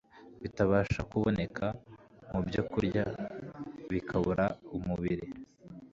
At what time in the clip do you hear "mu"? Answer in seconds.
2.29-2.39